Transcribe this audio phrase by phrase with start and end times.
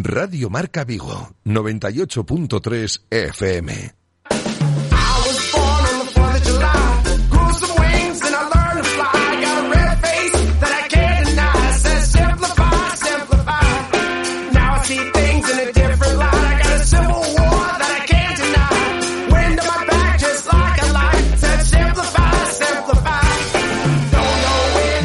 [0.00, 3.94] Radio Marca Vigo, 98.3 FM.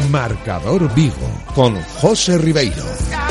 [0.08, 1.14] Marcador Vigo
[1.54, 3.23] con José Ribeiro.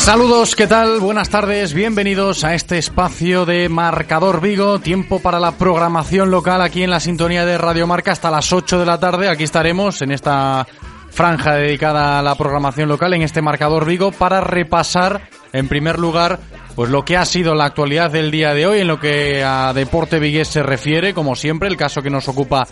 [0.00, 0.98] Saludos, ¿qué tal?
[0.98, 6.82] Buenas tardes, bienvenidos a este espacio de Marcador Vigo, tiempo para la programación local aquí
[6.82, 9.28] en la sintonía de Radio Marca hasta las 8 de la tarde.
[9.28, 10.66] Aquí estaremos en esta
[11.10, 16.40] franja dedicada a la programación local, en este Marcador Vigo, para repasar en primer lugar
[16.74, 19.72] pues lo que ha sido la actualidad del día de hoy en lo que a
[19.74, 22.66] deporte vigués se refiere, como siempre, el caso que nos ocupa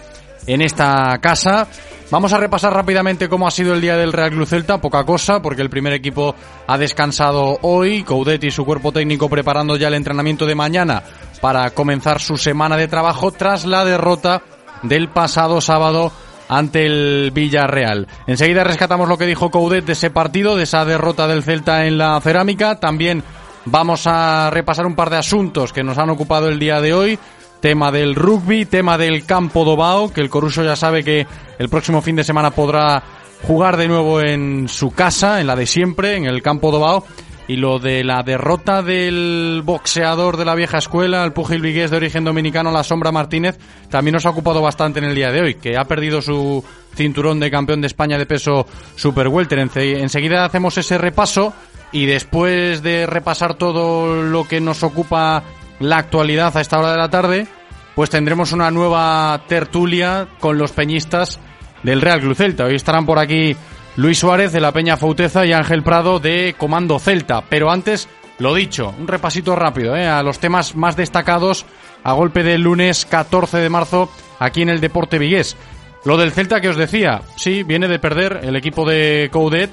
[0.49, 1.69] en esta casa.
[2.11, 5.43] Vamos a repasar rápidamente cómo ha sido el día del Real Club Celta, poca cosa,
[5.43, 6.35] porque el primer equipo
[6.67, 11.03] ha descansado hoy, Coudet y su cuerpo técnico preparando ya el entrenamiento de mañana
[11.43, 14.43] para comenzar su semana de trabajo tras la derrota
[14.83, 16.11] del pasado sábado
[16.49, 18.09] ante el Villarreal.
[18.27, 21.99] Enseguida rescatamos lo que dijo Coudet de ese partido, de esa derrota del Celta en
[21.99, 22.81] la cerámica.
[22.81, 23.23] También
[23.67, 27.19] vamos a repasar un par de asuntos que nos han ocupado el día de hoy
[27.61, 31.27] tema del rugby, tema del campo Dobao, que el Coruso ya sabe que
[31.59, 33.03] el próximo fin de semana podrá
[33.47, 37.05] jugar de nuevo en su casa, en la de siempre, en el campo Dobao.
[37.47, 41.97] Y lo de la derrota del boxeador de la vieja escuela, el pugil vigués de
[41.97, 45.55] origen dominicano, La Sombra Martínez, también nos ha ocupado bastante en el día de hoy,
[45.55, 46.63] que ha perdido su
[46.95, 48.67] cinturón de campeón de España de peso
[48.97, 49.61] super welter.
[49.61, 51.55] Enseguida hacemos ese repaso
[51.91, 55.43] y después de repasar todo lo que nos ocupa
[55.81, 57.47] la actualidad a esta hora de la tarde,
[57.95, 61.41] pues tendremos una nueva tertulia con los peñistas
[61.83, 62.65] del Real Club Celta.
[62.65, 63.57] Hoy estarán por aquí
[63.97, 67.43] Luis Suárez de la Peña Fauteza y Ángel Prado de Comando Celta.
[67.49, 68.09] Pero antes,
[68.39, 70.07] lo dicho, un repasito rápido ¿eh?
[70.07, 71.67] a los temas más destacados
[72.05, 75.57] a golpe del lunes 14 de marzo aquí en el Deporte Vigués.
[76.05, 79.71] Lo del Celta que os decía, sí, viene de perder el equipo de Coudet,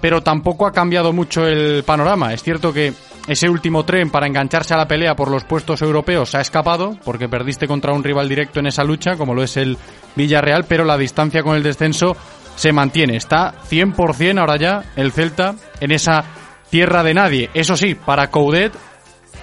[0.00, 2.32] pero tampoco ha cambiado mucho el panorama.
[2.32, 2.94] Es cierto que
[3.30, 6.98] ese último tren para engancharse a la pelea por los puestos europeos se ha escapado
[7.04, 9.78] porque perdiste contra un rival directo en esa lucha, como lo es el
[10.16, 12.16] Villarreal, pero la distancia con el descenso
[12.56, 13.16] se mantiene.
[13.16, 16.24] Está 100% ahora ya el Celta en esa
[16.70, 17.50] tierra de nadie.
[17.54, 18.72] Eso sí, para Coudet,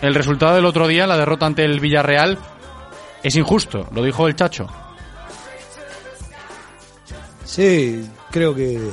[0.01, 2.37] el resultado del otro día, la derrota ante el Villarreal,
[3.23, 4.67] es injusto, lo dijo el Chacho.
[7.45, 8.91] Sí, creo que eh,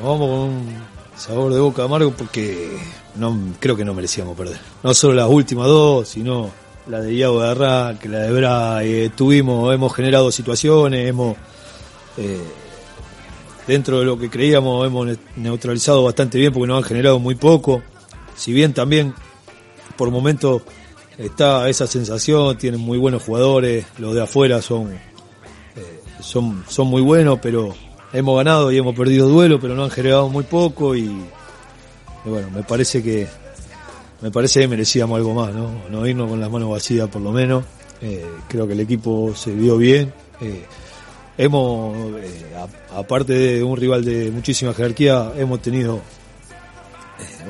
[0.00, 0.84] vamos con un
[1.16, 2.78] sabor de boca amargo porque
[3.16, 4.58] no creo que no merecíamos perder.
[4.82, 6.50] No solo las últimas dos, sino
[6.86, 8.80] la de Iago de que la de Bra,
[9.14, 11.36] tuvimos, hemos generado situaciones, hemos
[12.16, 12.42] eh,
[13.66, 17.82] dentro de lo que creíamos hemos neutralizado bastante bien porque nos han generado muy poco.
[18.36, 19.14] Si bien también
[19.96, 20.62] por momentos
[21.16, 25.00] está esa sensación, tienen muy buenos jugadores, los de afuera son, eh,
[26.20, 27.74] son, son muy buenos, pero
[28.12, 31.10] hemos ganado y hemos perdido duelo, pero no han generado muy poco y,
[32.24, 33.26] bueno, me parece que
[34.24, 35.70] me parece que merecíamos algo más, ¿no?
[35.90, 37.64] No irnos con las manos vacías por lo menos.
[38.00, 40.14] Eh, creo que el equipo se vio bien.
[40.40, 40.64] Eh,
[41.36, 42.56] hemos, eh,
[42.94, 46.00] aparte de un rival de muchísima jerarquía, hemos tenido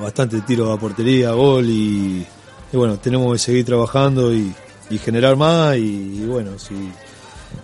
[0.01, 2.27] bastante tiros a portería, gol y,
[2.73, 4.53] bueno, tenemos que seguir trabajando y,
[4.99, 6.75] generar más y, bueno, si,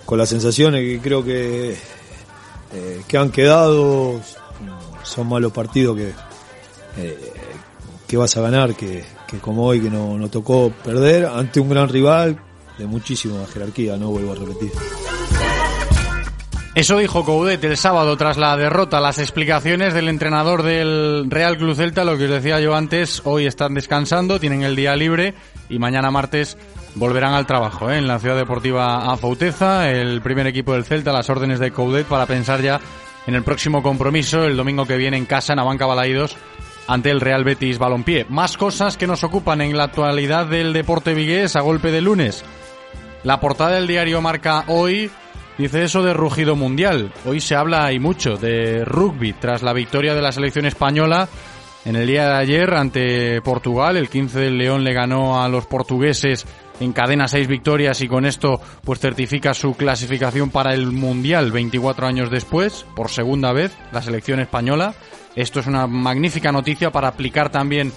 [0.05, 1.77] con las sensaciones que creo que
[3.07, 4.21] que han quedado,
[5.03, 6.13] son malos partidos que,
[7.01, 7.19] eh,
[8.07, 9.05] que vas a ganar, que,
[9.41, 12.41] como hoy que no, no tocó perder ante un gran rival
[12.79, 14.73] de muchísima jerarquía, no vuelvo a repetir.
[16.75, 19.01] Eso dijo Coudet el sábado tras la derrota.
[19.01, 23.47] Las explicaciones del entrenador del Real Club Celta, lo que os decía yo antes, hoy
[23.47, 25.35] están descansando, tienen el día libre
[25.69, 26.57] y mañana martes
[26.95, 27.99] volverán al trabajo ¿eh?
[27.99, 32.27] en la Ciudad Deportiva Afauteza, el primer equipo del Celta, las órdenes de Coudet para
[32.27, 32.81] pensar ya
[33.27, 36.37] en el próximo compromiso, el domingo que viene en casa, en Abanca Balaídos,
[36.87, 38.27] ante el Real Betis Balompié.
[38.29, 42.45] Más cosas que nos ocupan en la actualidad del deporte vigués a golpe de lunes.
[43.23, 45.11] La portada del diario Marca hoy
[45.59, 47.13] dice eso de rugido mundial.
[47.27, 51.29] Hoy se habla y mucho de rugby tras la victoria de la selección española
[51.85, 53.97] en el día de ayer ante Portugal.
[53.97, 56.47] El 15 del León le ganó a los portugueses
[56.81, 62.31] encadena seis victorias y con esto pues certifica su clasificación para el Mundial 24 años
[62.31, 64.95] después, por segunda vez, la selección española.
[65.37, 67.93] Esto es una magnífica noticia para aplicar también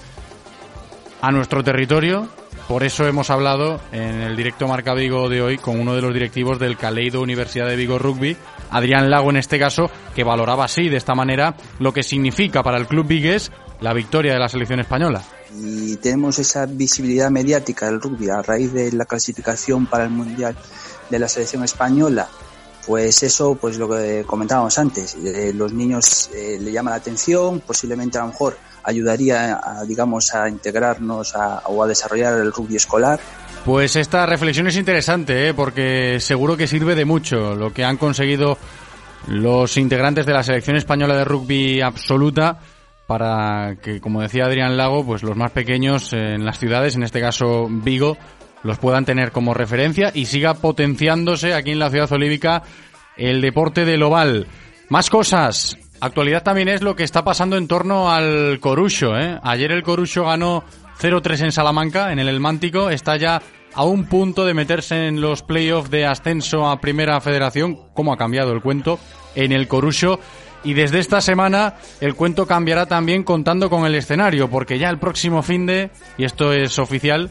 [1.22, 2.28] a nuestro territorio.
[2.68, 6.14] Por eso hemos hablado en el directo Marca Vigo de hoy con uno de los
[6.14, 8.38] directivos del Caleido Universidad de Vigo Rugby,
[8.70, 12.78] Adrián Lago en este caso, que valoraba así, de esta manera, lo que significa para
[12.78, 13.52] el club vigués
[13.82, 15.22] la victoria de la selección española.
[15.56, 20.56] Y tenemos esa visibilidad mediática del rugby a raíz de la clasificación para el Mundial
[21.10, 22.30] de la selección española
[22.86, 27.62] pues eso, pues lo que comentábamos antes, eh, los niños eh, le llama la atención,
[27.62, 31.34] posiblemente a lo mejor ayudaría, a, digamos, a integrarnos
[31.66, 33.20] o a desarrollar el rugby escolar.
[33.66, 35.54] Pues esta reflexión es interesante, ¿eh?
[35.54, 38.58] porque seguro que sirve de mucho lo que han conseguido
[39.28, 42.60] los integrantes de la selección española de rugby absoluta
[43.08, 47.22] para que, como decía Adrián Lago, pues los más pequeños en las ciudades, en este
[47.22, 48.18] caso Vigo,
[48.64, 52.64] los puedan tener como referencia y siga potenciándose aquí en la ciudad olívica
[53.18, 54.48] el deporte del oval.
[54.90, 55.78] Más cosas.
[56.00, 59.18] Actualidad también es lo que está pasando en torno al Corucho.
[59.18, 59.40] ¿eh?
[59.44, 60.64] Ayer el Corucho ganó
[61.00, 62.90] 0-3 en Salamanca, en el Elmántico.
[62.90, 63.42] Está ya
[63.74, 67.80] a un punto de meterse en los playoffs de ascenso a Primera Federación.
[67.94, 69.00] ¿Cómo ha cambiado el cuento?
[69.36, 70.20] En el Corucho.
[70.64, 74.98] Y desde esta semana el cuento cambiará también contando con el escenario, porque ya el
[74.98, 77.30] próximo fin de, y esto es oficial,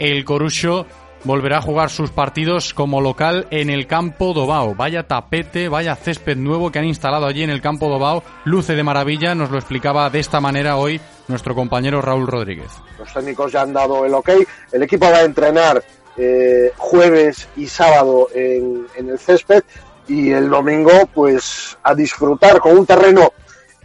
[0.00, 0.86] el Corucho
[1.24, 4.74] volverá a jugar sus partidos como local en el campo Dobao.
[4.74, 8.24] Vaya tapete, vaya césped nuevo que han instalado allí en el campo Dobao.
[8.44, 12.70] Luce de maravilla, nos lo explicaba de esta manera hoy nuestro compañero Raúl Rodríguez.
[12.98, 14.30] Los técnicos ya han dado el ok.
[14.72, 15.84] El equipo va a entrenar
[16.16, 19.62] eh, jueves y sábado en, el césped
[20.08, 23.32] y el domingo pues a disfrutar con un terreno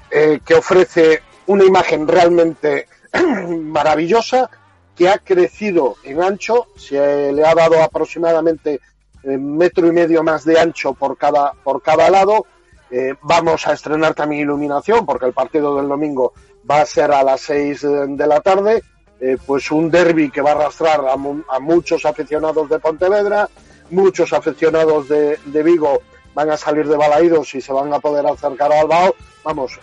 [0.09, 2.88] eh, que ofrece una imagen realmente
[3.50, 4.50] maravillosa
[4.95, 8.80] que ha crecido en ancho, se le ha dado aproximadamente
[9.24, 12.45] eh, metro y medio más de ancho por cada, por cada lado.
[12.89, 16.33] Eh, vamos a estrenar también iluminación porque el partido del domingo
[16.69, 18.83] va a ser a las seis de la tarde.
[19.19, 23.50] Eh, pues un derby que va a arrastrar a, muchos aficionados de Pontevedra,
[23.89, 26.01] muchos aficionados de, de, Vigo
[26.33, 29.15] van a salir de Balaídos y se van a poder acercar a Albao.
[29.45, 29.80] Vamos,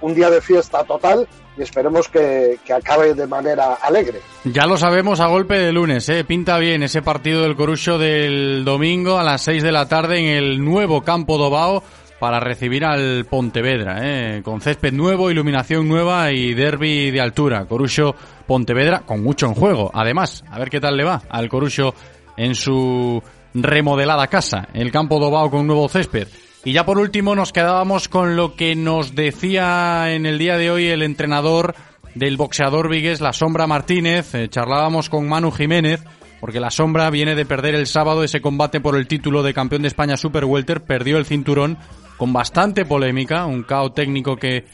[0.00, 4.20] un día de fiesta total y esperemos que, acabe de manera alegre.
[4.44, 6.24] Ya lo sabemos a golpe de lunes, ¿eh?
[6.24, 10.26] pinta bien ese partido del Corucho del domingo a las 6 de la tarde en
[10.36, 11.82] el nuevo campo Dobao
[12.18, 14.42] para recibir al Pontevedra, ¿eh?
[14.42, 17.66] con césped nuevo, iluminación nueva y derby de altura.
[17.66, 18.14] Corucho
[18.46, 19.90] Pontevedra con mucho en juego.
[19.92, 21.94] Además, a ver qué tal le va al Corucho
[22.38, 23.22] en su
[23.52, 26.28] remodelada casa, el campo Dobao con nuevo césped.
[26.64, 30.70] Y ya por último nos quedábamos con lo que nos decía en el día de
[30.70, 31.74] hoy el entrenador
[32.14, 34.32] del boxeador Vigues, La Sombra Martínez.
[34.36, 36.04] Eh, charlábamos con Manu Jiménez,
[36.40, 39.82] porque La Sombra viene de perder el sábado ese combate por el título de campeón
[39.82, 41.78] de España Super Welter, perdió el cinturón
[42.16, 44.64] con bastante polémica, un caos técnico que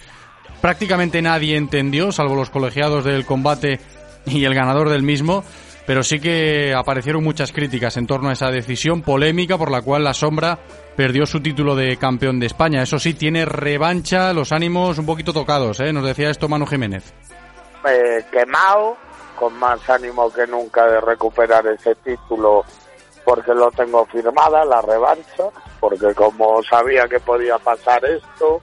[0.61, 3.81] prácticamente nadie entendió, salvo los colegiados del combate
[4.27, 5.43] y el ganador del mismo
[5.89, 10.05] pero sí que aparecieron muchas críticas en torno a esa decisión polémica por la cual
[10.05, 10.59] la sombra
[10.95, 12.83] perdió su título de campeón de España.
[12.83, 15.91] Eso sí, tiene revancha, los ánimos un poquito tocados, ¿eh?
[15.91, 17.15] nos decía esto Manu Jiménez.
[17.89, 18.99] Eh, quemado,
[19.35, 22.67] con más ánimo que nunca de recuperar ese título
[23.25, 25.45] porque lo tengo firmada, la revancha,
[25.81, 28.61] porque como sabía que podía pasar esto,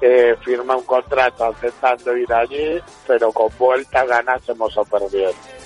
[0.00, 5.59] eh, firma un contrato aceptando ir allí, pero con vuelta ganásemos o perdiendo.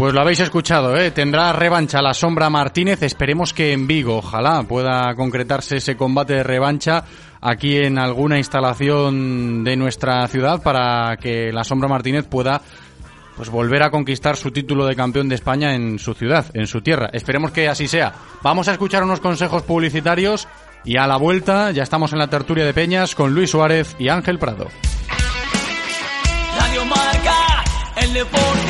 [0.00, 1.10] Pues lo habéis escuchado, ¿eh?
[1.10, 6.42] tendrá revancha la Sombra Martínez, esperemos que en Vigo, ojalá pueda concretarse ese combate de
[6.42, 7.04] revancha
[7.38, 12.62] aquí en alguna instalación de nuestra ciudad para que la Sombra Martínez pueda
[13.36, 16.80] pues volver a conquistar su título de campeón de España en su ciudad, en su
[16.80, 17.10] tierra.
[17.12, 18.14] Esperemos que así sea.
[18.40, 20.48] Vamos a escuchar unos consejos publicitarios
[20.82, 24.08] y a la vuelta ya estamos en la tertulia de Peñas con Luis Suárez y
[24.08, 24.68] Ángel Prado.
[27.96, 28.69] El deporte.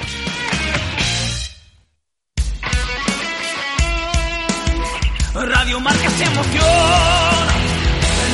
[5.33, 6.63] Radio Marca se emoción.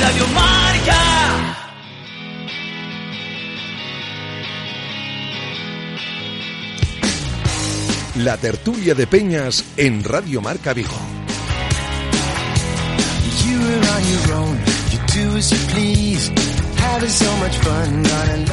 [0.02, 1.50] Radio Marca.
[8.16, 10.90] La tertulia de Peñas en Radio Marca Vigo.
[13.46, 14.58] You on your own.
[14.92, 16.59] You do as you please.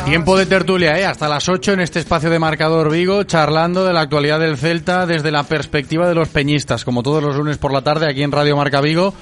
[0.05, 1.05] Tiempo de tertulia, ¿eh?
[1.05, 5.07] Hasta las 8 en este espacio de Marcador Vigo, charlando de la actualidad del Celta
[5.07, 8.33] desde la perspectiva de los peñistas, como todos los lunes por la tarde aquí en
[8.33, 9.15] Radio Marca Vigo.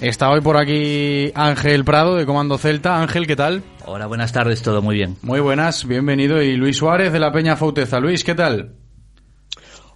[0.00, 3.00] Está hoy por aquí Ángel Prado de Comando Celta.
[3.00, 3.62] Ángel, ¿qué tal?
[3.84, 5.16] Hola, buenas tardes, todo muy bien.
[5.22, 6.42] Muy buenas, bienvenido.
[6.42, 8.00] Y Luis Suárez de la Peña Fauteza.
[8.00, 8.81] Luis, ¿qué tal?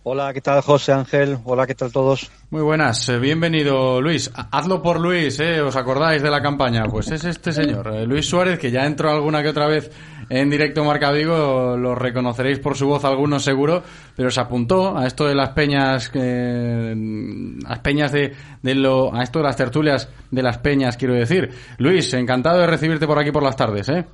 [0.08, 1.38] Hola, ¿qué tal José Ángel?
[1.42, 2.30] Hola, ¿qué tal todos?
[2.50, 4.30] Muy buenas, eh, bienvenido Luis.
[4.36, 5.60] Ha- Hazlo por Luis, ¿eh?
[5.60, 6.84] ¿Os acordáis de la campaña?
[6.84, 9.90] Pues es este señor, eh, Luis Suárez, que ya entró alguna que otra vez
[10.28, 13.82] en directo Marca Vigo, lo reconoceréis por su voz algunos seguro,
[14.14, 16.94] pero se apuntó a esto de las peñas, eh,
[17.68, 18.32] las peñas de,
[18.62, 21.50] de lo, a esto de las tertulias de las peñas, quiero decir.
[21.78, 24.04] Luis, encantado de recibirte por aquí por las tardes, ¿eh?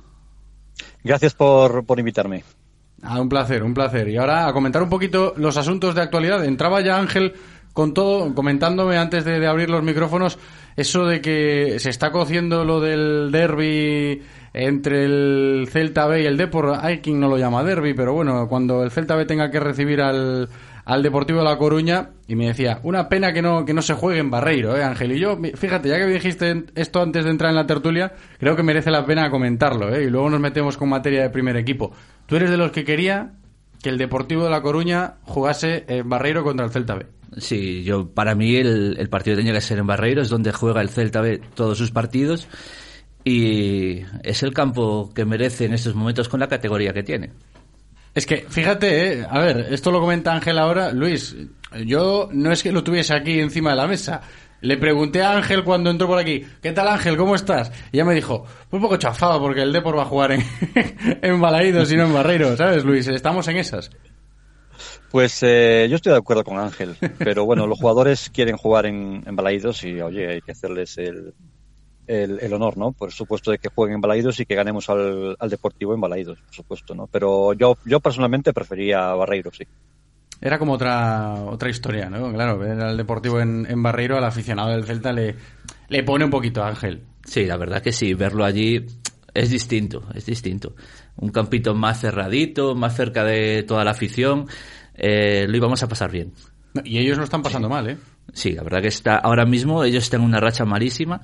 [1.03, 2.43] Gracias por, por invitarme.
[3.03, 4.07] Ah, un placer, un placer.
[4.07, 6.43] Y ahora a comentar un poquito los asuntos de actualidad.
[6.45, 7.33] Entraba ya Ángel
[7.73, 10.37] con todo, comentándome antes de, abrir los micrófonos,
[10.75, 14.21] eso de que se está cociendo lo del derby
[14.53, 16.77] entre el Celta B y el Depor.
[16.79, 20.01] Hay quien no lo llama derby, pero bueno, cuando el Celta B tenga que recibir
[20.01, 20.47] al,
[20.85, 23.93] al Deportivo de La Coruña, y me decía, una pena que no, que no se
[23.93, 25.13] juegue en Barreiro, ¿eh, Ángel?
[25.13, 28.63] Y yo, fíjate, ya que dijiste esto antes de entrar en la tertulia, creo que
[28.63, 30.03] merece la pena comentarlo, ¿eh?
[30.03, 31.93] Y luego nos metemos con materia de primer equipo.
[32.25, 33.33] Tú eres de los que quería
[33.81, 37.05] que el Deportivo de La Coruña jugase en Barreiro contra el Celta B.
[37.37, 40.81] Sí, yo para mí el, el partido tenía que ser en Barreiro, es donde juega
[40.81, 42.47] el Celta B todos sus partidos
[43.23, 47.31] y es el campo que merece en estos momentos con la categoría que tiene.
[48.15, 50.91] Es que, fíjate, eh, a ver, esto lo comenta Ángel ahora.
[50.91, 51.35] Luis,
[51.85, 54.21] yo no es que lo tuviese aquí encima de la mesa.
[54.61, 57.17] Le pregunté a Ángel cuando entró por aquí, ¿qué tal Ángel?
[57.17, 57.71] ¿Cómo estás?
[57.91, 60.43] Y ya me dijo, un poco chafado porque el Depor va a jugar en,
[61.21, 63.07] en Balaídos y no en Barreiro, ¿sabes, Luis?
[63.07, 63.91] Estamos en esas.
[65.11, 69.23] Pues eh, yo estoy de acuerdo con Ángel, pero bueno, los jugadores quieren jugar en,
[69.25, 71.33] en Balaídos y oye, hay que hacerles el,
[72.07, 72.91] el, el honor, ¿no?
[72.91, 76.39] Por supuesto de que jueguen en Balaídos y que ganemos al, al Deportivo en Balaídos,
[76.39, 77.07] por supuesto, ¿no?
[77.07, 79.65] Pero yo, yo personalmente prefería Barreiro, sí.
[80.41, 82.33] Era como otra otra historia, ¿no?
[82.33, 85.35] Claro, ver al Deportivo en, en Barreiro, al aficionado del Celta le,
[85.87, 87.03] le pone un poquito a Ángel.
[87.23, 88.85] Sí, la verdad que sí, verlo allí
[89.33, 90.75] es distinto, es distinto.
[91.15, 94.47] Un campito más cerradito, más cerca de toda la afición,
[94.95, 96.33] eh, lo íbamos a pasar bien.
[96.83, 97.97] Y ellos lo están pasando mal, ¿eh?
[98.33, 101.21] Sí, la verdad que está ahora mismo ellos están en una racha malísima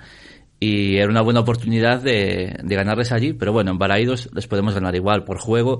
[0.60, 4.74] y era una buena oportunidad de, de ganarles allí, pero bueno, en Balaídos les podemos
[4.74, 5.80] ganar igual por juego.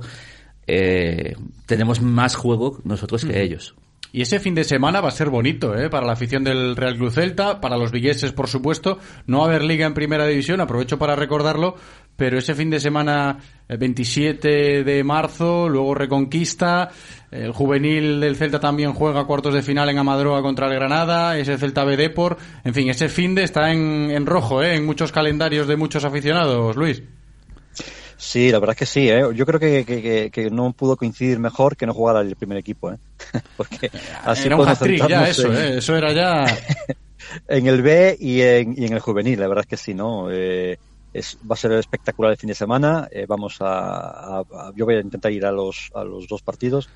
[0.68, 3.76] eh, tenemos más juego nosotros que ellos.
[4.12, 5.90] Y ese fin de semana va a ser bonito, ¿eh?
[5.90, 8.98] Para la afición del Real Club Celta, para los vigueses, por supuesto.
[9.28, 11.76] No va a haber liga en primera división, aprovecho para recordarlo,
[12.16, 13.38] pero ese fin de semana,
[13.68, 16.90] el 27 de marzo, luego Reconquista,
[17.30, 21.58] el juvenil del Celta también juega cuartos de final en Amadroa contra el Granada, ese
[21.58, 22.38] Celta B Depor.
[22.64, 24.76] En fin, ese fin de está en, en rojo, ¿eh?
[24.76, 27.04] En muchos calendarios de muchos aficionados, Luis.
[28.20, 29.24] Sí, la verdad es que sí, ¿eh?
[29.34, 32.98] Yo creo que, que, no pudo coincidir mejor que no jugara el primer equipo, ¿eh?
[33.56, 33.90] Porque
[34.24, 34.68] así era un
[35.08, 35.78] ya eso, en- ¿eh?
[35.78, 36.46] Eso era ya...
[37.48, 40.30] en el B y en, y en el juvenil, la verdad es que sí, ¿no?
[40.30, 40.78] Eh,
[41.14, 43.08] es, va a ser espectacular el fin de semana.
[43.10, 46.42] eh, vamos a, a- a- yo voy a intentar ir a los, a los dos
[46.42, 46.90] partidos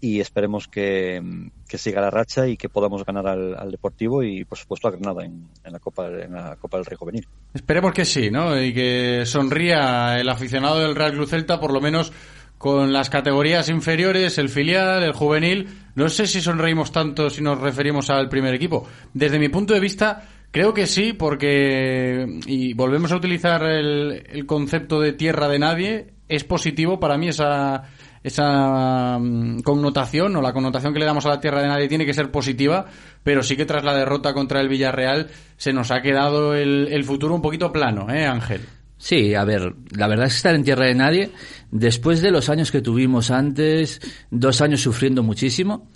[0.00, 1.22] y esperemos que,
[1.68, 4.92] que, siga la racha y que podamos ganar al, al Deportivo y por supuesto a
[4.92, 7.26] Granada en, la Copa en la Copa del Rey Juvenil.
[7.54, 8.60] Esperemos que sí, ¿no?
[8.60, 12.12] Y que sonría el aficionado del Real Cruz Celta por lo menos
[12.58, 15.68] con las categorías inferiores, el filial, el juvenil.
[15.94, 18.86] No sé si sonreímos tanto si nos referimos al primer equipo.
[19.14, 24.44] Desde mi punto de vista, creo que sí, porque, y volvemos a utilizar el, el
[24.44, 27.84] concepto de tierra de nadie, es positivo para mí esa,
[28.28, 32.06] esa um, connotación o la connotación que le damos a la tierra de nadie tiene
[32.06, 32.86] que ser positiva,
[33.22, 37.04] pero sí que tras la derrota contra el Villarreal se nos ha quedado el, el
[37.04, 38.62] futuro un poquito plano, ¿eh, Ángel?
[38.98, 41.30] Sí, a ver, la verdad es que estar en tierra de nadie,
[41.70, 45.88] después de los años que tuvimos antes, dos años sufriendo muchísimo,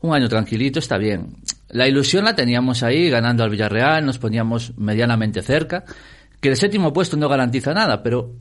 [0.00, 1.36] un año tranquilito está bien.
[1.68, 5.84] La ilusión la teníamos ahí, ganando al Villarreal, nos poníamos medianamente cerca,
[6.40, 8.34] que el séptimo puesto no garantiza nada, pero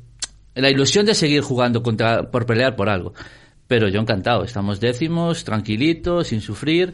[0.56, 3.14] la ilusión de seguir jugando contra, por pelear por algo.
[3.68, 6.94] Pero yo encantado, estamos décimos, tranquilitos, sin sufrir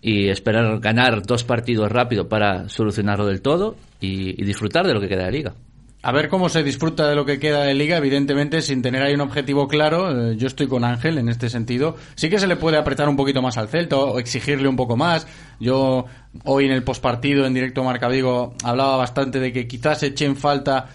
[0.00, 5.08] y esperar ganar dos partidos rápido para solucionarlo del todo y, disfrutar de lo que
[5.08, 5.54] queda de liga.
[6.00, 9.14] A ver cómo se disfruta de lo que queda de liga, evidentemente sin tener ahí
[9.14, 10.30] un objetivo claro.
[10.30, 11.96] Eh, yo estoy con Ángel en este sentido.
[12.14, 14.96] Sí que se le puede apretar un poquito más al Celta o exigirle un poco
[14.96, 15.26] más.
[15.58, 16.06] Yo
[16.44, 20.86] hoy en el postpartido en directo Marca Vigo hablaba bastante de que quizás echen falta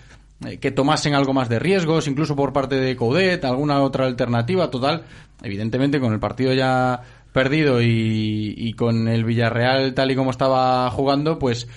[0.59, 5.03] que tomasen algo más de riesgos, incluso por parte de Coudet, alguna otra alternativa, total.
[5.41, 10.89] Evidentemente con el partido ya perdido y, y con el Villarreal tal y como estaba
[10.91, 11.67] jugando, pues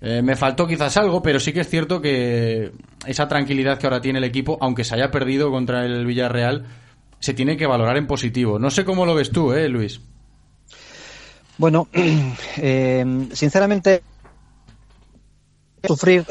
[0.00, 2.72] eh, me faltó quizás algo, pero sí que es cierto que
[3.06, 6.66] esa tranquilidad que ahora tiene el equipo, aunque se haya perdido contra el Villarreal,
[7.18, 8.58] se tiene que valorar en positivo.
[8.58, 10.00] No sé cómo lo ves tú, ¿eh, Luis?
[11.56, 11.88] Bueno,
[12.58, 14.02] eh, sinceramente,
[15.82, 16.24] sufrir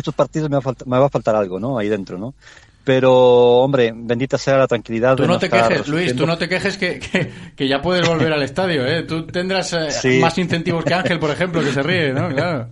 [0.00, 1.78] estos partidos me va, a faltar, me va a faltar algo, ¿no?
[1.78, 2.34] Ahí dentro, ¿no?
[2.84, 3.12] Pero,
[3.58, 5.16] hombre, bendita sea la tranquilidad.
[5.16, 8.08] Tú no, no te quejes, Luis, tú no te quejes que, que, que, ya puedes
[8.08, 9.02] volver al estadio, ¿eh?
[9.02, 10.18] Tú tendrás eh, sí.
[10.18, 12.28] más incentivos que Ángel, por ejemplo, que se ríe, ¿no?
[12.30, 12.68] Claro.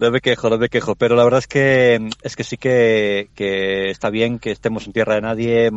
[0.00, 3.28] No me quejo, no me quejo, pero la verdad es que es que sí que,
[3.34, 5.70] que está bien que estemos en tierra de nadie.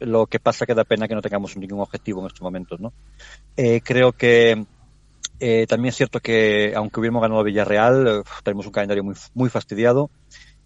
[0.00, 2.94] Lo que pasa que da pena que no tengamos ningún objetivo en estos momentos, ¿no?
[3.56, 4.64] Eh, creo que
[5.40, 10.10] eh, también es cierto que aunque hubiéramos ganado Villarreal, tenemos un calendario muy, muy fastidiado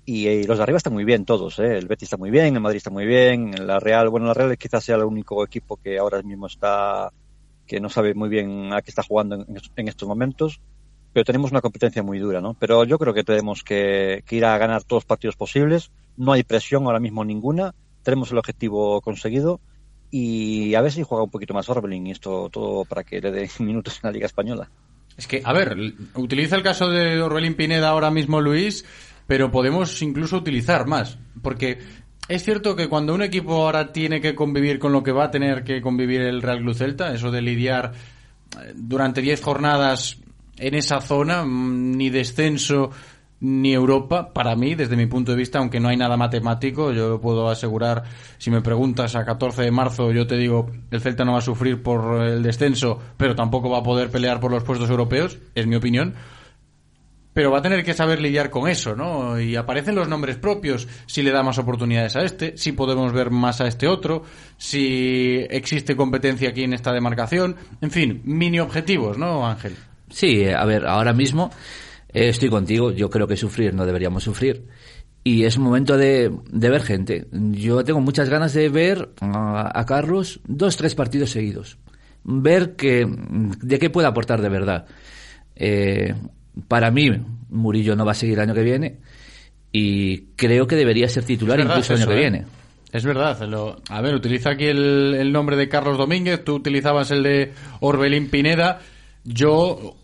[0.05, 1.79] y, y, los de arriba están muy bien todos, ¿eh?
[1.79, 4.57] El Betis está muy bien, el Madrid está muy bien, la Real, bueno, la Real
[4.59, 7.13] quizás sea el único equipo que ahora mismo está,
[7.67, 10.61] que no sabe muy bien a qué está jugando en, en estos momentos
[11.13, 12.55] pero tenemos una competencia muy dura, ¿no?
[12.55, 15.91] Pero yo creo que tenemos que, que, ir a ganar todos los partidos posibles.
[16.17, 17.75] No hay presión ahora mismo ninguna.
[18.03, 19.61] Tenemos el objetivo conseguido
[20.15, 23.33] y a ver si juega un poquito más Orbelín y esto todo para que le
[23.33, 24.69] dé minutos en la Liga Española.
[25.17, 25.77] Es que, a ver,
[26.15, 28.85] utiliza el caso de Orbelín Pineda ahora mismo Luis,
[29.27, 31.79] pero podemos incluso utilizar más, porque
[32.29, 35.31] es cierto que cuando un equipo ahora tiene que convivir con lo que va a
[35.31, 37.93] tener que convivir el Real Club Celta, eso de lidiar
[38.61, 40.19] eh, durante 10 jornadas
[40.59, 42.91] en esa zona, mm, ni descenso
[43.43, 47.21] ni Europa, para mí, desde mi punto de vista, aunque no hay nada matemático, yo
[47.21, 48.05] puedo asegurar,
[48.39, 51.43] si me preguntas a 14 de marzo, yo te digo, el Celta no va a
[51.43, 55.67] sufrir por el descenso, pero tampoco va a poder pelear por los puestos europeos, es
[55.67, 56.15] mi opinión.
[57.33, 59.41] Pero va a tener que saber lidiar con eso, ¿no?
[59.41, 63.33] Y aparecen los nombres propios, si le da más oportunidades a este, si podemos ver
[63.33, 64.23] más a este otro,
[64.57, 69.75] si existe competencia aquí en esta demarcación, en fin, mini objetivos, ¿no, Ángel?
[70.11, 71.51] Sí, a ver, ahora mismo
[72.13, 74.67] eh, estoy contigo, yo creo que sufrir no deberíamos sufrir.
[75.25, 77.29] Y es momento de, de ver gente.
[77.31, 81.79] Yo tengo muchas ganas de ver a, a, Carlos dos, tres partidos seguidos.
[82.25, 84.87] Ver que, de qué puede aportar de verdad.
[85.55, 86.15] Eh,
[86.67, 87.09] para mí,
[87.51, 88.99] Murillo no va a seguir el año que viene
[89.71, 92.21] y creo que debería ser titular verdad, incluso el año que ¿eh?
[92.21, 92.45] viene.
[92.93, 93.41] Es verdad.
[93.49, 97.53] Lo, a ver, utiliza aquí el, el, nombre de Carlos Domínguez, tú utilizabas el de
[97.81, 98.81] Orbelín Pineda.
[99.25, 99.97] Yo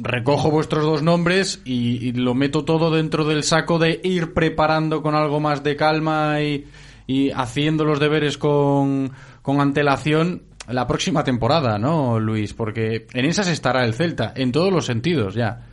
[0.00, 5.14] recojo vuestros dos nombres y, lo meto todo dentro del saco de ir preparando con
[5.14, 6.66] algo más de calma y,
[7.06, 9.10] y haciendo los deberes con,
[9.42, 12.54] con, antelación la próxima temporada, ¿no, Luis?
[12.54, 15.66] Porque en esas estará el Celta, en todos los sentidos ya.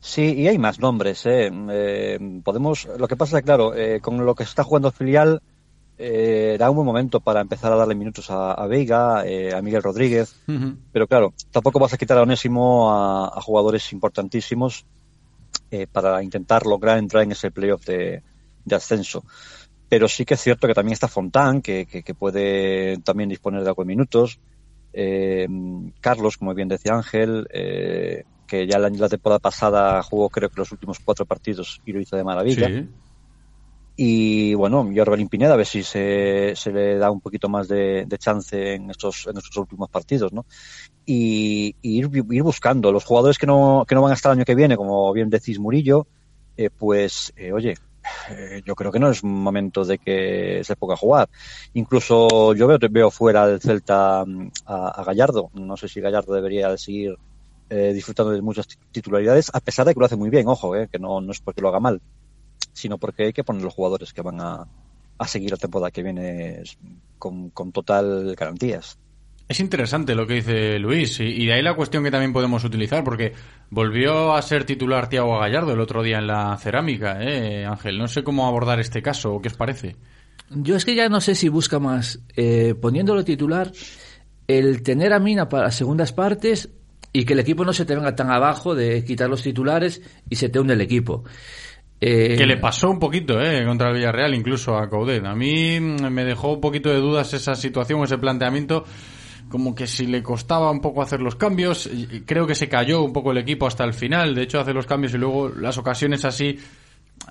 [0.00, 1.24] Sí, y hay más nombres.
[1.24, 1.50] ¿eh?
[1.70, 5.40] Eh, podemos, lo que pasa claro, eh, con lo que está jugando filial,
[6.06, 9.62] eh, era un buen momento para empezar a darle minutos a, a Veiga, eh, a
[9.62, 10.76] Miguel Rodríguez, uh -huh.
[10.92, 14.84] pero claro, tampoco vas a quitar a Onésimo a, a jugadores importantísimos
[15.70, 18.22] eh, para intentar lograr entrar en ese playoff de,
[18.64, 19.24] de, ascenso.
[19.88, 23.62] Pero sí que es cierto que también está Fontán, que, que, que puede también disponer
[23.62, 24.38] de algo de minutos.
[24.92, 25.48] Eh,
[26.00, 30.60] Carlos, como bien decía Ángel, eh, que ya la, la, temporada pasada jugó creo que
[30.60, 32.68] los últimos cuatro partidos y lo hizo de maravilla.
[32.68, 32.88] Sí.
[33.96, 37.68] Y bueno, y Orbelín Pineda a ver si se, se le da un poquito más
[37.68, 40.46] de, chance en estos, en estos últimos partidos, ¿no?
[41.06, 44.44] Y, ir, ir, buscando los jugadores que no, que no van a estar el año
[44.44, 46.08] que viene, como bien decís Murillo,
[46.56, 47.76] eh, pues, eh, oye,
[48.30, 51.28] eh, yo creo que no es momento de que se ponga a jugar.
[51.74, 55.50] Incluso yo veo, veo fuera del Celta mm, a, a Gallardo.
[55.54, 57.16] No sé si Gallardo debería seguir
[57.70, 60.86] eh, disfrutando de muchas titularidades, a pesar de que lo hace muy bien, ojo, eh,
[60.92, 62.00] que no, no es porque lo haga mal,
[62.74, 64.66] sino porque hay que poner los jugadores que van a,
[65.16, 66.62] a seguir la temporada que viene
[67.18, 68.98] con, con total garantías.
[69.46, 72.64] Es interesante lo que dice Luis y, y, de ahí la cuestión que también podemos
[72.64, 73.34] utilizar porque
[73.68, 77.98] volvió a ser titular Tiago Gallardo el otro día en la cerámica, ¿eh, Ángel?
[77.98, 79.96] No sé cómo abordar este caso, ¿qué os parece?
[80.48, 83.70] Yo es que ya no sé si busca más eh, poniéndolo titular
[84.46, 86.70] el tener a Mina para segundas partes
[87.12, 90.36] y que el equipo no se te venga tan abajo de quitar los titulares y
[90.36, 91.24] se te hunde el equipo.
[92.06, 92.36] Eh...
[92.36, 95.24] Que le pasó un poquito eh, contra el Villarreal, incluso a Coudet.
[95.24, 98.84] A mí me dejó un poquito de dudas esa situación, ese planteamiento
[99.48, 101.88] como que si le costaba un poco hacer los cambios,
[102.26, 104.86] creo que se cayó un poco el equipo hasta el final, de hecho hace los
[104.86, 106.58] cambios y luego las ocasiones así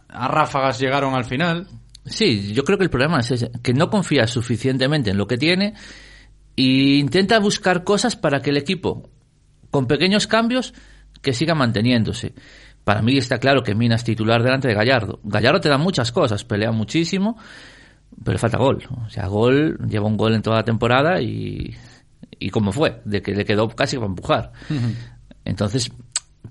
[0.07, 1.67] a ráfagas llegaron al final.
[2.05, 5.37] Sí, yo creo que el problema es ese, que no confía suficientemente en lo que
[5.37, 5.73] tiene
[6.55, 9.09] e intenta buscar cosas para que el equipo,
[9.69, 10.73] con pequeños cambios,
[11.21, 12.33] que siga manteniéndose.
[12.83, 15.19] Para mí está claro que Mina es titular delante de Gallardo.
[15.23, 17.37] Gallardo te da muchas cosas, pelea muchísimo,
[18.23, 18.83] pero le falta gol.
[19.05, 21.73] O sea, gol, lleva un gol en toda la temporada y
[22.39, 24.51] y cómo fue, de que le quedó casi para empujar.
[24.69, 24.95] Uh -huh.
[25.45, 25.91] Entonces,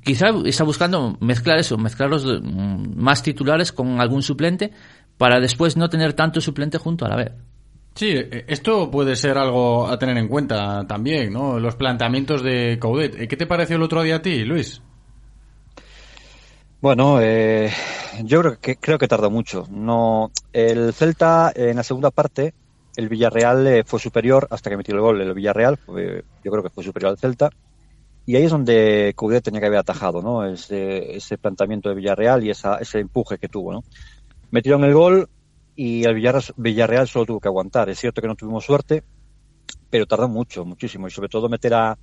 [0.03, 4.73] quizá está buscando mezclar eso, mezclar los más titulares con algún suplente
[5.19, 7.33] para después no tener tanto suplente junto a la vez.
[7.95, 8.15] Sí,
[8.47, 11.61] esto puede ser algo a tener en cuenta también, ¿no?
[11.61, 13.29] Los planteamientos de Coudet.
[13.29, 14.81] ¿Qué te pareció el otro día a ti, Luis?
[16.83, 17.71] Bueno, eh,
[18.25, 19.69] yo creo que creo que tardó mucho.
[19.71, 22.55] No, el Celta en la segunda parte
[22.97, 25.21] el Villarreal eh, fue superior hasta que metió el gol.
[25.21, 27.51] El Villarreal, yo creo que fue superior al Celta.
[28.27, 30.45] Y ahí es donde Coudet tenía que haber atajado, ¿no?
[30.45, 33.85] Ese, ese planteamiento de Villarreal y esa, ese empuje que tuvo, ¿no?
[34.51, 35.29] Metieron el gol
[35.77, 37.91] y el Villarreal, Villarreal solo tuvo que aguantar.
[37.91, 39.05] Es cierto que no tuvimos suerte,
[39.89, 41.07] pero tardó mucho, muchísimo.
[41.07, 41.97] Y sobre todo meter a,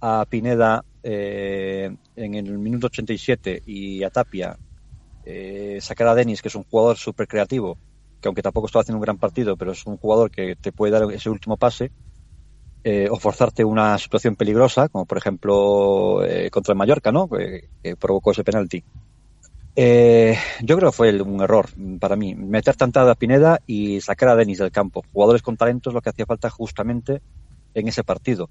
[0.00, 4.56] a Pineda eh, en el minuto 87 y a Tapia,
[5.24, 7.78] eh, sacar a Denis, que es un jugador súper creativo,
[8.20, 10.92] que aunque tampoco estaba haciendo un gran partido, pero es un jugador que te puede
[10.92, 11.90] dar ese último pase,
[12.84, 17.28] eh, o forzarte una situación peligrosa, como por ejemplo contra el Mallorca, ¿no?
[17.28, 18.82] Que, provocó ese penalti.
[19.74, 24.28] Eh, yo creo que fue un error para mí, meter tanta a Pineda y sacar
[24.28, 25.02] a Denis del campo.
[25.12, 27.22] Jugadores con talento es lo que hacía falta justamente
[27.74, 28.50] en ese partido.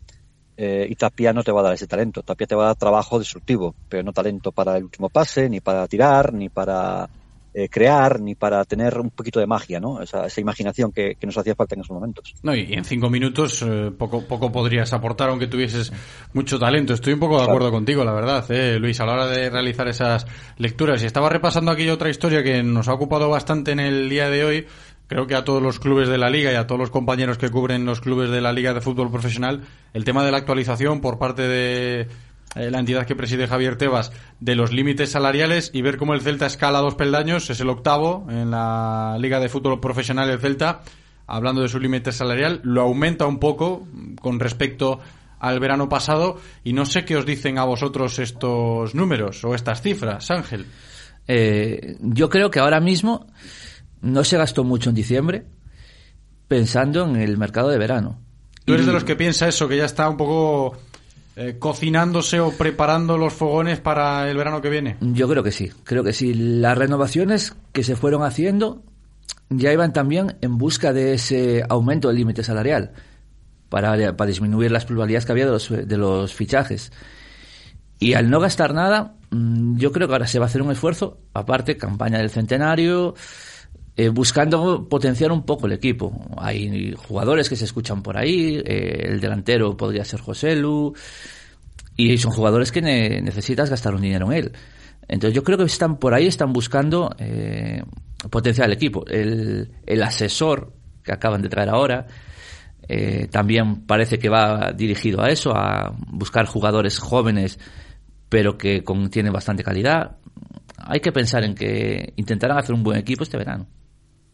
[0.58, 2.22] Eh, y Tapia no te va a dar ese talento.
[2.22, 5.60] Tapia te va a dar trabajo destructivo, pero no talento para el último pase, ni
[5.60, 7.10] para tirar, ni para
[7.54, 10.02] eh, crear ni para tener un poquito de magia, ¿no?
[10.02, 12.34] Esa, esa imaginación que, que, nos hacía falta en esos momentos.
[12.44, 15.92] No, y en cinco minutos eh, poco, poco podrías aportar aunque tuvieses
[16.32, 16.94] mucho talento.
[16.94, 17.74] Estoy un poco de acuerdo claro.
[17.74, 20.26] contigo, la verdad, eh, Luis, a la hora de realizar esas
[20.58, 21.04] lecturas.
[21.04, 24.46] Y estaba repasando aquí otra historia que nos ha ocupado bastante en el día de
[24.46, 24.68] hoy.
[25.12, 27.50] Creo que a todos los clubes de la liga y a todos los compañeros que
[27.50, 29.60] cubren los clubes de la liga de fútbol profesional,
[29.94, 32.08] el tema de la actualización por parte de
[32.56, 36.22] eh, la entidad que preside Javier Tebas, de los límites salariales y ver cómo el
[36.22, 40.80] Celta escala dos peldaños, es el octavo en la Liga de Fútbol Profesional del Celta,
[41.28, 43.86] hablando de su límite salarial, lo aumenta un poco
[44.22, 45.02] con respecto
[45.40, 49.82] al verano pasado y no sé qué os dicen a vosotros estos números o estas
[49.82, 50.68] cifras, Ángel.
[51.28, 53.28] Eh, yo creo que ahora mismo
[54.02, 55.46] no se gastó mucho en diciembre
[56.48, 58.20] pensando en el mercado de verano.
[58.66, 58.88] Tú eres y...
[58.88, 60.78] de los que piensa eso, que ya está un poco
[61.38, 64.98] eh, cocinándose o preparando los fogones para el verano que viene?
[65.00, 66.34] Yo creo que sí, creo que sí.
[66.34, 68.84] Las renovaciones que se fueron haciendo
[69.50, 72.92] ya iban también en busca de ese aumento del límite salarial
[73.70, 76.92] para, para disminuir las pluralidades que había de los, de los fichajes.
[77.98, 80.72] Y al no gastar nada, mm, yo creo que ahora se va a hacer un
[80.72, 83.16] esfuerzo, aparte, campaña del centenario,
[83.96, 86.12] eh, buscando potenciar un poco el equipo.
[86.38, 90.94] Hay jugadores que se escuchan por ahí, eh, el delantero podría ser José Lu,
[91.98, 94.52] y son jugadores que ne necesitas gastar un dinero en él.
[95.08, 97.84] Entonces yo creo que están por ahí, están buscando eh,
[98.30, 99.06] potenciar el equipo.
[99.08, 100.74] El, el, asesor
[101.04, 102.08] que acaban de traer ahora
[102.88, 107.60] eh, también parece que va dirigido a eso, a buscar jugadores jóvenes
[108.28, 110.18] pero que con, tienen bastante calidad.
[110.78, 113.68] Hay que pensar en que intentarán hacer un buen equipo este verano.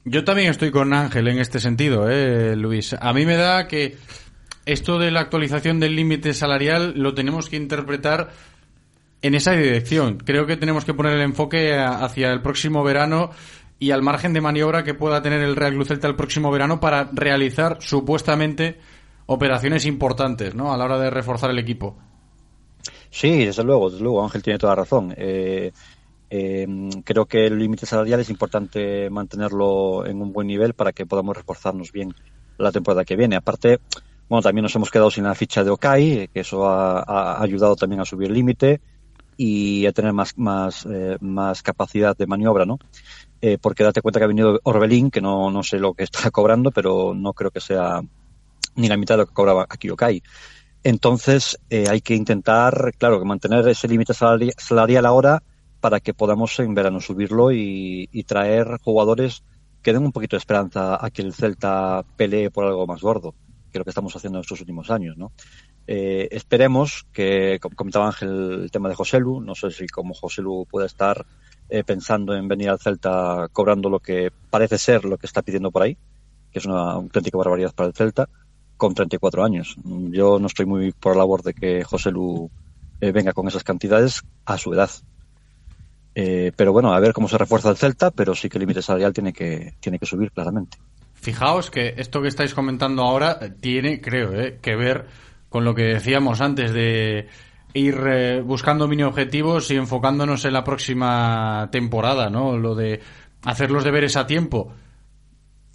[0.09, 2.95] Yo también estoy con Ángel en este sentido, ¿eh, Luis.
[2.97, 3.97] A mí me da que
[4.65, 8.29] esto de la actualización del límite salarial lo tenemos que interpretar
[9.21, 10.17] en esa dirección.
[10.17, 13.31] Creo que tenemos que poner el enfoque hacia el próximo verano
[13.79, 17.09] y al margen de maniobra que pueda tener el Real Club el próximo verano para
[17.11, 18.79] realizar supuestamente
[19.25, 20.71] operaciones importantes, ¿no?
[20.71, 21.97] A la hora de reforzar el equipo.
[23.09, 25.13] Sí, desde luego, desde luego, Ángel tiene toda la razón.
[25.17, 25.73] Eh,
[26.29, 26.67] eh,
[27.03, 31.37] creo que el límite salarial es importante mantenerlo en un buen nivel para que podamos
[31.37, 32.13] reforzarnos bien
[32.57, 33.35] la temporada que viene.
[33.35, 33.79] Aparte,
[34.29, 37.75] bueno, también nos hemos quedado sin la ficha de Okai, que eso ha, ha ayudado
[37.75, 38.81] también a subir el límite
[39.37, 42.79] y a tener más, más, eh, más capacidad de maniobra, ¿no?
[43.39, 46.29] Eh, porque date cuenta que ha venido Orbelín, que no, no sé lo que está
[46.31, 48.01] cobrando, pero no creo que sea
[48.75, 50.21] ni la mitad de lo que cobraba aquí Okai.
[50.83, 55.43] Entonces, eh, hay que intentar, claro, que mantener ese límite salari salarial ahora
[55.79, 59.43] para que podamos en verano subirlo y, traer jugadores
[59.81, 63.33] que den un poquito de esperanza a que el Celta pelee por algo más gordo,
[63.71, 65.31] que lo que estamos haciendo en estos últimos años, ¿no?
[65.85, 70.65] Eh, esperemos que, como comentaba Ángel, el tema de Joselu, no sé si como Joselu
[70.69, 71.25] puede estar
[71.69, 75.71] eh, pensando en venir al Celta cobrando lo que parece ser lo que está pidiendo
[75.71, 75.97] por ahí,
[76.51, 78.27] que es una auténtica barbaridad para el Celta,
[78.77, 79.75] con 34 años.
[79.83, 82.49] Yo no estoy muy por la labor de que Joselu
[83.01, 84.89] eh, venga con esas cantidades a su edad.
[86.19, 88.81] Eh, pero bueno, a ver cómo se refuerza el Celta, pero sí que el límite
[88.81, 90.79] salarial tiene que, tiene que subir claramente.
[91.13, 95.05] Fijaos que esto que estáis comentando ahora tiene, creo, eh, que ver
[95.47, 97.27] con lo que decíamos antes de
[97.75, 102.57] ir eh, buscando mini objetivos y enfocándonos en la próxima temporada, ¿no?
[102.57, 102.99] Lo de
[103.43, 104.73] hacer los deberes a tiempo.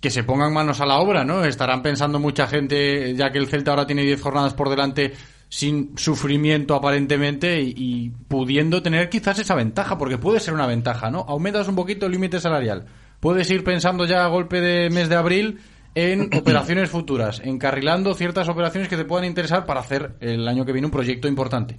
[0.01, 1.45] Que se pongan manos a la obra, ¿no?
[1.45, 5.13] Estarán pensando mucha gente, ya que el Celta ahora tiene 10 jornadas por delante,
[5.53, 11.11] sin sufrimiento aparentemente y, y, pudiendo tener quizás esa ventaja, porque puede ser una ventaja,
[11.11, 11.27] ¿no?
[11.29, 12.87] Aumentas un poquito el límite salarial.
[13.21, 15.59] Puedes ir pensando ya a golpe de mes de abril
[15.95, 20.73] en operaciones futuras, encarrilando ciertas operaciones que te puedan interesar para hacer el año que
[20.73, 21.79] viene un proyecto importante.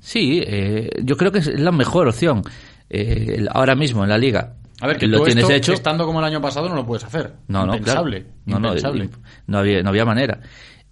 [0.00, 2.42] Sí, eh, yo creo que es la mejor opción.
[2.90, 4.54] Eh, ahora mismo en la liga.
[4.80, 5.72] A ver, que lo tú tienes esto, hecho.
[5.72, 7.34] estando como el año pasado, no lo puedes hacer.
[7.46, 8.22] No, no, impensable.
[8.22, 8.34] Claro.
[8.46, 8.74] No, no,
[9.46, 10.40] no, había, no había manera.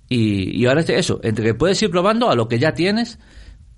[0.09, 3.19] Y, y ahora es eso, entre que puedes ir probando a lo que ya tienes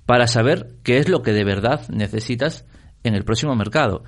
[0.04, 2.64] para saber qué es lo que de verdad necesitas
[3.04, 4.04] en el próximo mercado.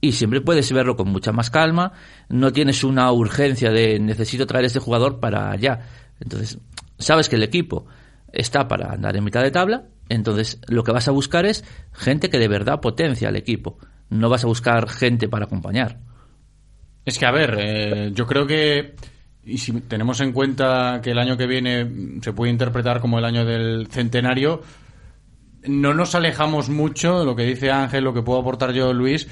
[0.00, 1.92] Y siempre puedes verlo con mucha más calma,
[2.28, 5.80] no tienes una urgencia de necesito traer este jugador para allá.
[6.20, 6.58] Entonces,
[6.98, 7.86] sabes que el equipo
[8.32, 12.30] está para andar en mitad de tabla, entonces lo que vas a buscar es gente
[12.30, 13.78] que de verdad potencia al equipo.
[14.10, 15.98] No vas a buscar gente para acompañar.
[17.04, 18.94] Es que, a ver, eh, yo creo que
[19.48, 23.24] y si tenemos en cuenta que el año que viene se puede interpretar como el
[23.24, 24.62] año del centenario,
[25.64, 29.26] no nos alejamos mucho, lo que dice Ángel, lo que puedo aportar yo, Luis,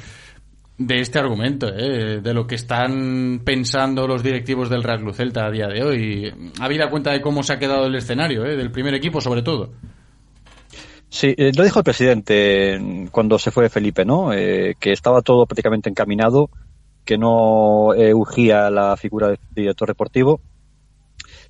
[0.79, 2.21] de este argumento, ¿eh?
[2.21, 6.35] de lo que están pensando los directivos del Real Club Celta a día de hoy.
[6.61, 8.57] Habida cuenta de cómo se ha quedado el escenario, ¿eh?
[8.57, 9.73] del primer equipo sobre todo.
[11.09, 14.33] Sí, eh, lo dijo el presidente cuando se fue Felipe, ¿no?
[14.33, 16.51] Eh, que estaba todo prácticamente encaminado,
[17.07, 20.40] que no eh, urgía la figura de director deportivo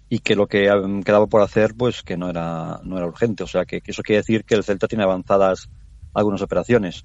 [0.08, 0.70] y que lo que
[1.04, 3.42] quedaba por hacer, pues que no era, no era urgente.
[3.42, 5.68] O sea, que, que eso quiere decir que el Celta tiene avanzadas
[6.14, 7.04] algunas operaciones.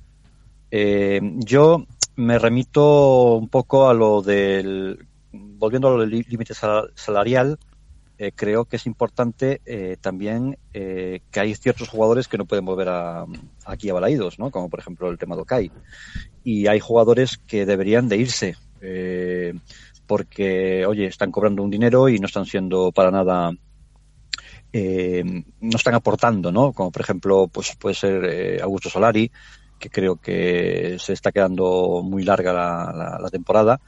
[0.69, 1.85] Eh, yo
[2.15, 7.57] me remito un poco a lo del, volviendo a lo del límite salarial,
[8.21, 12.65] eh, creo que es importante eh, también eh, que hay ciertos jugadores que no pueden
[12.65, 13.25] volver a,
[13.65, 14.51] aquí a Balaídos, ¿no?
[14.51, 15.71] Como por ejemplo el tema de Okai.
[16.43, 18.57] Y hay jugadores que deberían de irse,
[20.05, 23.53] porque, oye, están cobrando un dinero y no están siendo para nada
[24.71, 25.23] eh,
[25.59, 26.73] no están aportando, ¿no?
[26.73, 29.31] Como por ejemplo, pues puede ser Augusto Solari,
[29.79, 33.81] que creo que se está quedando muy larga la, la, la, temporada.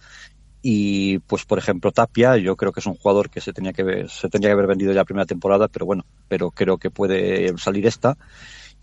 [0.65, 4.07] Y pues por ejemplo Tapia, yo creo que es un jugador que se tenía que
[4.07, 7.55] se tenía que haber vendido ya la primera temporada, pero bueno, pero creo que puede
[7.57, 8.17] salir esta.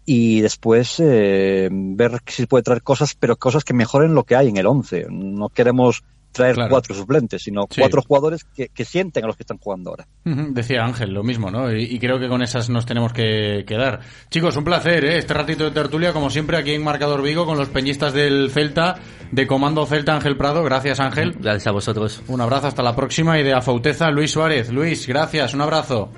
[0.04, 4.48] Y después eh, ver si puede traer cosas, pero cosas que mejoren lo que hay
[4.48, 5.06] en el 11.
[5.08, 6.70] No queremos traer claro.
[6.70, 7.80] cuatro suplentes, sino sí.
[7.80, 10.06] cuatro jugadores que, que, sienten a los que están jugando ahora.
[10.24, 11.72] Decía Ángel lo mismo, ¿no?
[11.72, 14.00] Y, y, creo que con esas nos tenemos que quedar.
[14.30, 15.18] Chicos, un placer, ¿eh?
[15.18, 18.96] Este ratito de tertulia, como siempre, aquí en Marcador Vigo, con los peñistas del Celta,
[19.30, 20.62] de Comando Celta Ángel Prado.
[20.62, 21.36] Gracias, Ángel.
[21.38, 22.22] Gracias a vosotros.
[22.28, 23.38] Un abrazo, hasta la próxima.
[23.38, 24.70] Y de Afauteza, Luis Suárez.
[24.70, 26.10] Luis, gracias, un abrazo.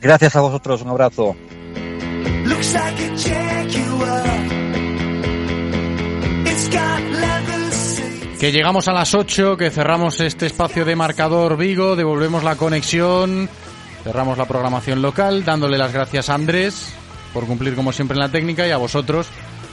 [0.00, 1.36] Gracias a vosotros, un abrazo.
[2.44, 4.26] Looks like a Jaguar.
[6.44, 7.41] It's got
[8.42, 13.48] que llegamos a las 8, que cerramos este espacio de marcador Vigo, devolvemos la conexión,
[14.02, 16.92] cerramos la programación local, dándole las gracias a Andrés
[17.32, 19.28] por cumplir como siempre en la técnica y a vosotros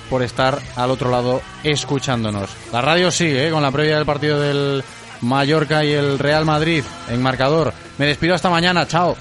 [0.07, 2.51] por estar al otro lado escuchándonos.
[2.71, 3.51] La radio sigue ¿eh?
[3.51, 4.83] con la previa del partido del
[5.21, 7.73] Mallorca y el Real Madrid en marcador.
[7.97, 9.17] Me despido hasta mañana, chao.